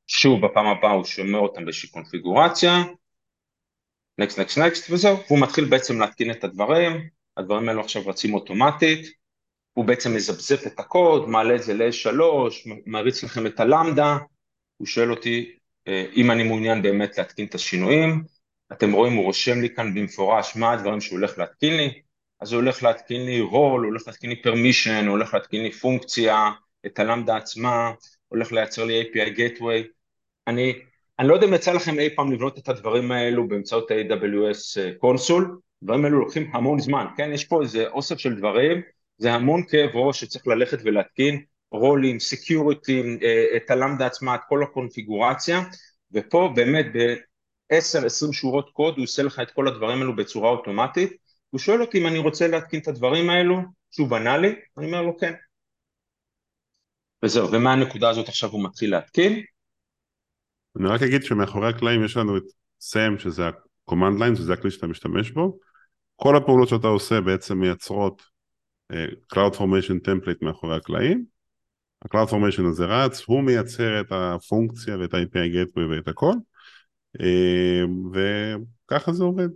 שוב 0.08 0.46
בפעם 0.46 0.66
הבאה, 0.66 0.92
הוא 0.92 1.06
שומר 1.06 1.40
אותם 1.40 1.66
באיזושהי 1.66 1.90
קונפיגורציה, 1.90 2.84
נקסט, 4.18 4.40
נקסט, 4.40 4.58
נקסט, 4.58 4.92
וזהו, 4.92 5.18
הוא 5.28 5.40
מתחיל 5.40 5.66
בעצם 5.66 6.02
להתקין 6.02 6.32
את 6.32 6.44
הדברים, 6.44 7.10
הדברים 7.38 7.70
האלו 7.70 7.82
עכשיו 7.82 8.08
רצים 8.08 8.34
אוטומטית, 8.34 9.08
הוא 9.74 9.86
בעצם 9.86 10.16
מזבזף 10.16 10.68
את 10.68 10.80
הקוד, 10.80 11.30
מעלה 11.30 11.56
את 11.56 11.64
זה 11.64 11.74
ל-3, 11.74 12.20
מריץ 12.86 13.24
לכם 13.24 13.48
את 13.48 13.60
הלמדה, 13.60 14.18
הוא 14.78 14.88
שואל 14.88 15.12
אותי 15.12 15.56
אה, 15.88 16.06
אם 16.16 16.32
אני 16.32 16.44
מעוניין 16.44 16.82
באמת 16.82 17.18
להתקין 17.18 17.46
את 17.46 17.56
השינויים, 17.56 18.24
אתם 18.72 18.92
רואים, 18.92 19.14
הוא 19.14 19.24
רושם 19.24 19.62
לי 19.62 19.76
כאן 19.76 19.94
במפורש 19.94 20.56
מה 20.56 20.72
הדברים 20.72 21.02
שהוא 21.02 21.20
הולך 21.20 21.38
להתקין 21.38 21.78
לי, 21.78 22.02
אז 22.44 22.54
הוא 22.54 22.62
הולך 22.62 22.84
להתקין 22.84 23.26
לי 23.26 23.42
רול, 23.42 23.82
הוא 23.82 23.90
הולך 23.90 24.08
להתקין 24.08 24.30
לי 24.30 24.42
permission, 24.42 25.06
הוא 25.06 25.12
הולך 25.12 25.34
להתקין 25.34 25.64
לי 25.64 25.72
פונקציה, 25.72 26.52
את 26.86 27.00
ה 27.00 27.05
Lambda 27.05 27.38
עצמה, 27.38 27.92
הולך 28.28 28.52
לייצר 28.52 28.86
לי 28.86 29.02
API 29.02 29.38
Gateway, 29.38 29.88
אני 30.48 30.74
אני 31.20 31.28
לא 31.28 31.34
יודע 31.34 31.48
אם 31.48 31.54
יצא 31.54 31.74
לכם 31.74 32.00
אי 32.00 32.16
פעם 32.16 32.32
לבנות 32.32 32.58
את 32.58 32.70
הדברים 32.70 33.12
האלו 33.12 33.48
באמצעות 33.48 33.92
ה-AWS 33.92 34.80
console, 34.98 35.60
הדברים 35.84 36.06
האלו 36.06 36.20
לוקחים 36.20 36.52
המון 36.54 36.80
זמן, 36.80 37.06
כן? 37.18 37.32
יש 37.34 37.46
פה 37.46 37.62
איזה 37.62 37.88
אוסף 37.88 38.18
של 38.18 38.36
דברים, 38.36 38.82
זה 39.18 39.34
המון 39.34 39.64
כאב 39.70 39.90
ראש 39.94 40.20
שצריך 40.20 40.48
ללכת 40.48 40.78
ולהתקין 40.84 41.44
רולים, 41.72 42.20
security, 42.20 43.18
אה, 43.24 43.46
את 43.56 43.72
ה 43.72 43.76
Lambda 43.76 44.06
עצמה, 44.06 44.36
את 44.36 44.42
כל 44.50 44.64
הקונפיגורציה, 44.64 45.62
ופה 46.12 46.54
באמת 46.56 46.86
ב-10-20 46.94 48.34
שורות 48.34 48.70
קוד 48.74 48.98
הוא 48.98 49.04
עושה 49.04 49.24
לך 49.24 49.40
את 49.40 49.52
כל 49.52 49.68
הדברים 49.68 50.00
האלו 50.00 50.16
בצורה 50.16 50.50
אוטומטית, 50.50 51.23
הוא 51.54 51.60
שואל 51.60 51.82
אותי 51.82 52.02
אם 52.02 52.08
אני 52.08 52.20
רוצה 52.20 52.48
להתקין 52.48 52.80
את 52.80 52.88
הדברים 52.88 53.30
האלו, 53.30 53.58
שהוא 53.92 54.08
בנה 54.08 54.38
לי, 54.38 54.56
אני 54.78 54.86
אומר 54.86 55.02
לו 55.02 55.18
כן. 55.18 55.34
וזהו, 57.26 57.52
ומהנקודה 57.52 58.10
הזאת 58.10 58.28
עכשיו 58.28 58.50
הוא 58.50 58.64
מתחיל 58.64 58.92
להתקין, 58.92 59.44
אני 60.80 60.88
רק 60.88 61.02
אגיד 61.02 61.24
שמאחורי 61.24 61.70
הקלעים 61.70 62.06
יש 62.06 62.18
לנו 62.18 62.38
את 62.38 62.44
SAM 62.82 63.20
שזה 63.20 63.48
ה-command 63.48 64.20
line, 64.20 64.36
שזה 64.36 64.54
הכלי 64.54 64.72
שאתה 64.72 64.88
משתמש 64.88 65.32
בו. 65.32 65.60
כל 66.16 66.36
הפעולות 66.36 66.70
שאתה 66.70 66.88
עושה 66.88 67.22
בעצם 67.22 67.58
מייצרות 67.58 68.22
uh, 68.94 68.96
Cloud 69.34 69.56
Formation 69.56 70.08
Template 70.08 70.46
מאחורי 70.46 70.76
הקלעים. 70.76 71.26
ה-Cloud 72.02 72.30
Formation 72.30 72.68
הזה 72.70 72.86
רץ, 72.86 73.24
הוא 73.26 73.44
מייצר 73.44 74.02
את 74.02 74.12
הפונקציה 74.12 74.98
ואת 74.98 75.14
ה-API 75.14 75.56
Gateway 75.56 75.92
ואת 75.92 76.08
הכל, 76.08 76.34
uh, 77.18 78.14
וככה 78.14 79.14
זה 79.14 79.24
עובד. 79.24 79.50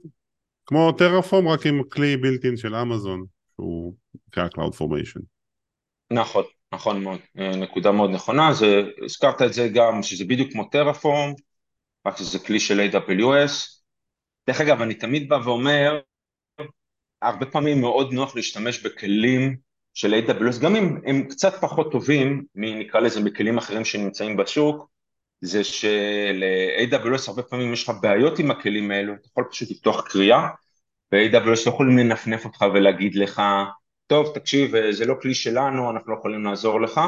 כמו 0.67 0.91
טרפורם 0.91 1.47
רק 1.47 1.65
עם 1.65 1.83
כלי 1.83 2.17
בילטין 2.17 2.57
של 2.57 2.75
אמזון, 2.75 3.25
שהוא 3.55 3.93
נקרא 4.27 4.47
Cloud 4.47 4.73
Formation. 4.73 5.21
נכון. 6.11 6.43
נכון 6.73 7.03
מאוד, 7.03 7.19
אה, 7.39 7.55
נקודה 7.55 7.91
מאוד 7.91 8.11
נכונה, 8.11 8.53
זה, 8.53 8.81
הזכרת 9.05 9.41
את 9.41 9.53
זה 9.53 9.67
גם 9.73 10.03
שזה 10.03 10.25
בדיוק 10.25 10.51
כמו 10.51 10.63
טרפורם, 10.63 11.33
רק 12.07 12.17
שזה 12.17 12.39
כלי 12.39 12.59
של 12.59 12.79
AWS. 12.79 13.81
דרך 14.47 14.61
אגב, 14.61 14.81
אני 14.81 14.93
תמיד 14.93 15.29
בא 15.29 15.35
ואומר, 15.43 15.99
הרבה 17.21 17.45
פעמים 17.45 17.81
מאוד 17.81 18.13
נוח 18.13 18.35
להשתמש 18.35 18.85
בכלים 18.85 19.57
של 19.93 20.13
AWS, 20.13 20.61
גם 20.61 20.75
אם 20.75 20.97
הם 21.05 21.27
קצת 21.29 21.53
פחות 21.61 21.91
טובים, 21.91 22.45
נקרא 22.55 22.99
לזה 22.99 23.23
מכלים 23.23 23.57
אחרים 23.57 23.85
שנמצאים 23.85 24.37
בשוק, 24.37 24.89
זה 25.41 25.63
של-AWS 25.63 27.23
הרבה 27.27 27.43
פעמים 27.43 27.73
יש 27.73 27.83
לך 27.83 27.95
בעיות 28.01 28.39
עם 28.39 28.51
הכלים 28.51 28.91
האלו, 28.91 29.13
אתה 29.13 29.27
יכול 29.27 29.43
פשוט 29.51 29.71
לפתוח 29.71 30.07
קריאה, 30.07 30.47
ו-AWS 31.11 31.65
לא 31.65 31.71
יכולים 31.71 31.97
לנפנף 31.97 32.45
אותך 32.45 32.65
ולהגיד 32.73 33.15
לך, 33.15 33.41
טוב, 34.07 34.31
תקשיב, 34.35 34.75
אה, 34.75 34.91
זה 34.91 35.05
לא 35.05 35.15
כלי 35.21 35.33
שלנו, 35.33 35.91
אנחנו 35.91 36.11
לא 36.11 36.17
יכולים 36.17 36.45
לעזור 36.45 36.81
לך, 36.81 37.01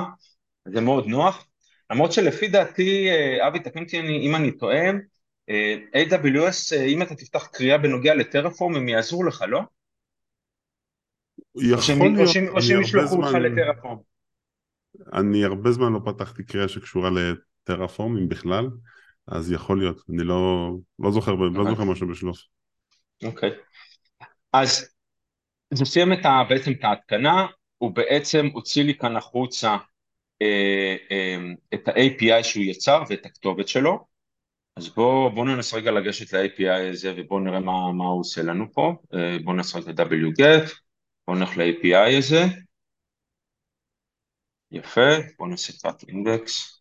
זה 0.66 0.82
מאוד 0.82 1.08
נוח. 1.08 1.48
למרות 1.92 2.12
שלפי 2.12 2.48
דעתי, 2.48 3.10
אה, 3.10 3.48
אבי, 3.48 3.60
תקן 3.60 3.84
אותי 3.84 4.00
אם 4.00 4.36
אני 4.36 4.52
טועה, 4.52 4.90
אה, 5.50 5.76
AWS, 5.96 6.76
אם 6.88 7.02
אתה 7.02 7.16
תפתח 7.16 7.48
קריאה 7.48 7.78
בנוגע 7.78 8.16
לטרפורם, 8.16 8.76
הם 8.76 8.90
יעזרו 8.90 9.24
לך, 9.24 9.44
לא? 9.48 9.62
יכול 11.56 11.96
להיות, 11.96 12.30
או 12.50 12.62
שהם 12.62 12.82
ישלחו 12.82 13.16
אותך 13.16 13.34
לטרפורם. 13.34 13.98
אני 15.14 15.46
הרבה 15.46 15.72
זמן 15.72 15.94
לא 15.94 16.00
פתחתי 16.06 16.44
קריאה 16.44 16.68
שקשורה 16.68 17.10
לטרפורם, 17.10 17.49
אם 18.18 18.30
בכלל, 18.30 18.70
אז 19.28 19.52
יכול 19.52 19.80
להיות, 19.80 20.02
אני 20.10 20.24
לא, 20.24 20.72
לא 21.00 21.12
זוכר, 21.12 21.32
לא 21.32 21.70
זוכר 21.70 21.84
משהו 21.84 22.08
בשלוף. 22.08 22.38
אוקיי. 23.24 23.50
אז 24.54 24.90
אז 25.72 25.82
הוא 25.82 25.88
סיים 25.88 26.14
את 26.14 26.26
ה, 26.26 26.44
בעצם 26.50 26.72
את 26.72 26.84
ההתקנה, 26.84 27.48
הוא 27.78 27.92
בעצם 27.92 28.46
הוציא 28.54 28.84
לי 28.84 28.98
כאן 28.98 29.16
החוצה 29.16 29.78
אה, 30.42 30.96
אה, 31.12 31.38
את 31.74 31.88
ה-API 31.88 32.44
שהוא 32.44 32.64
יצר 32.64 33.04
ואת 33.10 33.26
הכתובת 33.26 33.68
שלו. 33.68 34.08
אז 34.76 34.90
בואו 34.90 35.32
בוא 35.36 35.46
ננסה 35.46 35.78
רגע 35.78 35.92
לגשת 35.92 36.34
ל-API 36.34 36.92
הזה 36.92 37.14
ובואו 37.18 37.40
נראה 37.40 37.60
מה, 37.60 37.92
מה 37.92 38.06
הוא 38.06 38.20
עושה 38.20 38.42
לנו 38.42 38.74
פה. 38.74 38.96
אה, 39.14 39.38
בואו 39.44 39.56
נעשה 39.56 39.80
רגע 39.80 40.04
wget, 40.04 40.72
בואו 41.28 41.38
נלך 41.40 41.58
ל-API 41.58 42.18
הזה. 42.18 42.44
יפה, 44.72 45.10
בואו 45.38 45.50
נעשה 45.50 45.74
cat 45.74 46.04
index. 46.10 46.79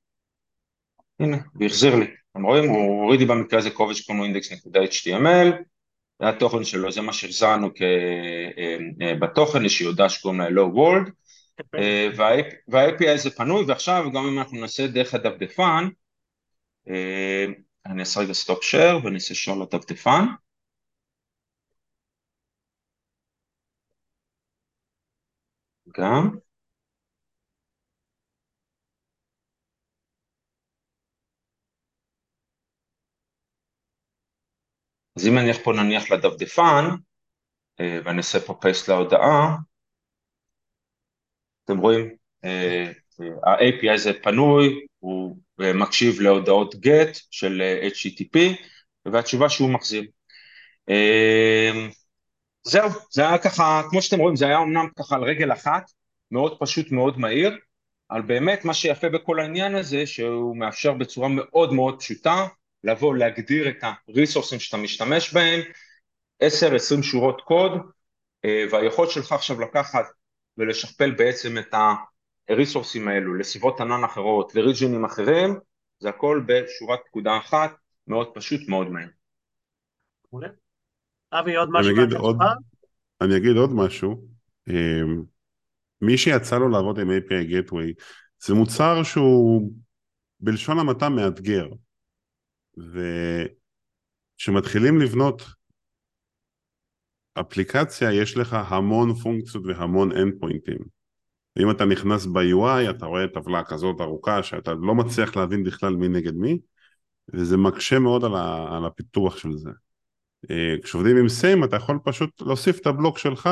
הנה, 1.20 1.36
הוא 1.54 1.66
החזיר 1.66 1.94
לי. 1.94 2.06
אתם 2.32 2.42
רואים? 2.42 2.70
הוא 2.70 3.02
הוריד 3.02 3.20
לי 3.20 3.26
במקרה 3.26 3.58
הזה 3.58 3.70
קובץ 3.70 3.96
שקוראים 3.96 4.34
לו 4.34 4.40
index.html, 4.40 5.62
זה 6.22 6.28
התוכן 6.28 6.64
שלו, 6.64 6.92
זה 6.92 7.00
מה 7.00 7.12
שהחזרנו 7.12 7.70
בתוכן, 9.20 9.64
יש 9.64 9.80
הודעה 9.80 10.08
שקוראים 10.08 10.40
לה 10.40 10.48
hello 10.48 10.74
world, 10.74 11.10
וה-API 12.68 13.10
הזה 13.14 13.30
פנוי, 13.30 13.64
ועכשיו 13.68 14.04
גם 14.14 14.26
אם 14.26 14.38
אנחנו 14.38 14.60
נעשה 14.60 14.86
דרך 14.86 15.14
הדפדפן, 15.14 15.88
אני 17.86 18.00
אעשה 18.00 18.20
רגע 18.20 18.32
stop 18.32 18.64
share 18.64 19.04
ואני 19.04 19.14
אעשה 19.14 19.34
share 19.34 19.56
לדפדפן. 19.56 20.24
גם. 25.98 26.47
אז 35.18 35.26
אם 35.26 35.38
אלך 35.38 35.56
פה 35.64 35.72
נניח 35.72 36.10
לדפדפן, 36.10 36.84
אה, 37.80 37.98
ואני 38.04 38.18
אעשה 38.18 38.40
פה 38.40 38.54
פייסט 38.60 38.88
להודעה, 38.88 39.56
אתם 41.64 41.78
רואים, 41.78 42.14
אה, 42.44 42.92
אה, 43.20 43.52
ה-API 43.52 43.94
הזה 43.94 44.12
פנוי, 44.22 44.86
הוא 44.98 45.36
מקשיב 45.58 46.20
להודעות 46.20 46.74
GET 46.74 47.20
של 47.30 47.62
HTTP, 47.94 48.38
והתשובה 49.04 49.48
שהוא 49.48 49.70
מחזיר. 49.70 50.04
זהו, 52.62 52.90
זה 53.10 53.28
היה 53.28 53.38
ככה, 53.38 53.82
כמו 53.90 54.02
שאתם 54.02 54.20
רואים, 54.20 54.36
זה 54.36 54.46
היה 54.46 54.58
אמנם 54.58 54.88
ככה 54.98 55.14
על 55.14 55.22
רגל 55.22 55.52
אחת, 55.52 55.90
מאוד 56.30 56.56
פשוט, 56.60 56.92
מאוד 56.92 57.18
מהיר, 57.18 57.58
אבל 58.10 58.22
באמת 58.22 58.64
מה 58.64 58.74
שיפה 58.74 59.08
בכל 59.08 59.40
העניין 59.40 59.74
הזה, 59.74 60.06
שהוא 60.06 60.56
מאפשר 60.56 60.92
בצורה 60.92 61.28
מאוד 61.28 61.72
מאוד 61.72 61.98
פשוטה, 61.98 62.46
לבוא 62.84 63.16
להגדיר 63.16 63.68
את 63.68 63.84
הריסורסים 64.08 64.58
שאתה 64.58 64.76
משתמש 64.76 65.34
בהם, 65.34 65.60
10-20 66.42 67.02
שורות 67.02 67.40
קוד, 67.40 67.72
אה, 68.44 68.64
והיכולת 68.70 69.10
שלך 69.10 69.32
עכשיו 69.32 69.60
לקחת 69.60 70.04
ולשכפל 70.58 71.10
בעצם 71.10 71.58
את 71.58 71.74
הריסורסים 72.48 73.08
האלו 73.08 73.34
לסביבות 73.34 73.80
ענן 73.80 74.04
אחרות, 74.04 74.54
לריג'ינים 74.54 75.04
אחרים, 75.04 75.58
זה 75.98 76.08
הכל 76.08 76.42
בשורת 76.46 77.00
פקודה 77.06 77.38
אחת, 77.38 77.74
מאוד 78.06 78.30
פשוט, 78.34 78.68
מאוד 78.68 78.90
מהר. 78.90 79.08
אבי, 81.32 81.56
עוד 81.56 81.68
משהו? 81.72 81.92
אני 81.92 82.04
אגיד 82.04 82.16
עוד, 82.16 82.36
אני 83.20 83.36
אגיד 83.36 83.56
עוד 83.56 83.70
משהו. 83.74 84.28
אה, 84.68 85.02
מי 86.00 86.18
שיצא 86.18 86.58
לו 86.58 86.68
לעבוד 86.68 86.98
עם 86.98 87.08
API 87.10 87.50
Gateway, 87.50 88.04
זה 88.46 88.54
מוצר 88.54 89.02
שהוא 89.02 89.72
בלשון 90.40 90.78
המעטה 90.78 91.08
מאתגר. 91.08 91.68
וכשמתחילים 94.36 95.00
לבנות 95.00 95.42
אפליקציה, 97.40 98.12
יש 98.12 98.36
לך 98.36 98.56
המון 98.68 99.14
פונקציות 99.14 99.64
והמון 99.66 100.12
אנד 100.12 100.34
פוינטים. 100.40 100.78
אם 101.58 101.70
אתה 101.70 101.84
נכנס 101.84 102.26
ב-UI, 102.26 102.90
אתה 102.90 103.06
רואה 103.06 103.28
טבלה 103.28 103.64
כזאת 103.64 104.00
ארוכה 104.00 104.42
שאתה 104.42 104.72
לא 104.74 104.94
מצליח 104.94 105.36
להבין 105.36 105.64
בכלל 105.64 105.96
מי 105.96 106.08
נגד 106.08 106.34
מי, 106.34 106.58
וזה 107.34 107.56
מקשה 107.56 107.98
מאוד 107.98 108.24
על, 108.24 108.34
ה- 108.34 108.76
על 108.76 108.84
הפיתוח 108.86 109.36
של 109.36 109.56
זה. 109.56 109.70
אה, 110.50 110.74
כשעובדים 110.82 111.16
עם 111.16 111.28
סיים 111.28 111.64
אתה 111.64 111.76
יכול 111.76 111.98
פשוט 112.04 112.42
להוסיף 112.42 112.80
את 112.80 112.86
הבלוק 112.86 113.18
שלך, 113.18 113.50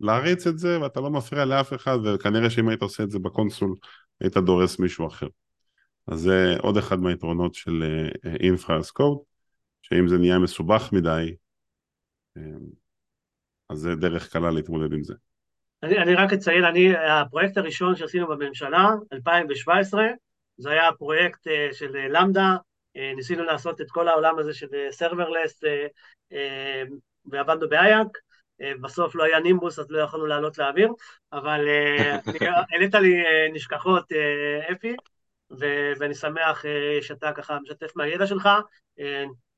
להריץ 0.00 0.46
את 0.46 0.58
זה 0.58 0.80
ואתה 0.80 1.00
לא 1.00 1.10
מפריע 1.10 1.44
לאף 1.44 1.72
אחד 1.74 1.98
וכנראה 2.04 2.50
שאם 2.50 2.68
היית 2.68 2.82
עושה 2.82 3.02
את 3.02 3.10
זה 3.10 3.18
בקונסול 3.18 3.74
היית 4.20 4.36
דורס 4.36 4.78
מישהו 4.78 5.06
אחר. 5.06 5.26
אז 6.06 6.20
זה 6.20 6.56
עוד 6.62 6.76
אחד 6.76 6.98
מהיתרונות 6.98 7.54
של 7.54 7.82
אינפרה 8.40 8.78
as 8.78 9.00
code, 9.00 9.34
שאם 9.82 10.08
זה 10.08 10.18
נהיה 10.18 10.38
מסובך 10.38 10.92
מדי, 10.92 11.36
אה, 12.36 12.42
אז 13.70 13.78
זה 13.78 13.94
דרך 13.94 14.32
קלה 14.32 14.50
להתמודד 14.50 14.92
עם 14.92 15.02
זה. 15.02 15.14
אני, 15.82 15.98
אני 15.98 16.14
רק 16.14 16.32
אציין, 16.32 16.64
אני, 16.64 16.96
הפרויקט 16.96 17.56
הראשון 17.56 17.96
שעשינו 17.96 18.26
בממשלה, 18.26 18.88
2017, 19.12 20.06
זה 20.56 20.70
היה 20.70 20.92
פרויקט 20.98 21.46
אה, 21.46 21.68
של 21.72 21.96
Lambda, 21.96 22.56
אה, 22.96 23.12
ניסינו 23.16 23.44
לעשות 23.44 23.80
את 23.80 23.90
כל 23.90 24.08
העולם 24.08 24.38
הזה 24.38 24.54
של 24.54 24.66
serverless, 24.90 25.60
ועבדנו 27.26 27.68
באייק, 27.68 28.08
בסוף 28.80 29.14
לא 29.14 29.24
היה 29.24 29.40
נימבוס 29.40 29.78
אז 29.78 29.90
לא 29.90 29.98
יכולנו 29.98 30.26
לעלות 30.26 30.58
לאוויר, 30.58 30.88
אבל 31.32 31.68
העלית 32.70 32.94
לי 32.94 33.22
נשכחות, 33.52 34.04
אפי, 34.72 34.96
ו- 35.60 35.92
ואני 35.98 36.14
שמח 36.14 36.64
uh, 36.64 37.04
שאתה 37.04 37.32
ככה 37.32 37.58
משתף 37.62 37.96
מהידע 37.96 38.26
שלך. 38.26 38.48
Uh, 39.00 39.02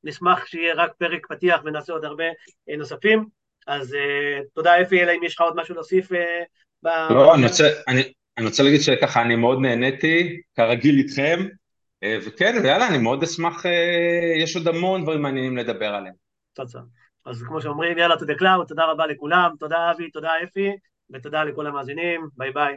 נשמח 0.04 0.46
שיהיה 0.46 0.74
רק 0.74 0.92
פרק 0.98 1.26
פתיח 1.26 1.61
ונעשה 1.64 1.92
עוד 1.92 2.04
הרבה 2.04 2.24
uh, 2.30 2.76
נוספים. 2.78 3.24
אז 3.66 3.96
תודה 4.54 4.82
אפי, 4.82 5.02
אלא 5.02 5.12
אם 5.12 5.24
יש 5.24 5.35
לך 5.35 5.40
עוד 5.40 5.56
משהו 5.56 5.74
להוסיף. 5.74 6.12
ב... 6.82 6.87
לא, 7.11 7.35
אני 7.35 7.46
רוצה, 7.46 7.68
אני, 7.88 8.12
אני 8.38 8.46
רוצה 8.46 8.62
להגיד 8.62 8.80
שככה 8.80 9.22
אני 9.22 9.37
מאוד 9.37 9.59
נהניתי, 9.61 10.40
כרגיל 10.56 10.98
איתכם, 10.98 11.46
וכן, 12.04 12.54
יאללה, 12.64 12.88
אני 12.88 12.98
מאוד 12.98 13.22
אשמח, 13.22 13.62
יש 14.42 14.56
עוד 14.56 14.68
המון 14.68 15.02
דברים 15.02 15.22
מעניינים 15.22 15.56
לדבר 15.56 15.87
עליהם. 15.87 16.14
תודה. 16.54 16.80
אז 17.26 17.42
כמו 17.42 17.61
שאומרים, 17.61 17.98
יאללה, 17.98 18.16
to 18.16 18.24
the 18.24 18.35
cloud, 18.35 18.66
תודה 18.66 18.85
רבה 18.85 19.06
לכולם, 19.06 19.50
תודה 19.59 19.90
אבי, 19.90 20.11
תודה 20.11 20.30
אפי, 20.44 20.70
ותודה 21.11 21.44
לכל 21.44 21.66
המאזינים, 21.66 22.28
ביי 22.37 22.50
ביי. 22.50 22.76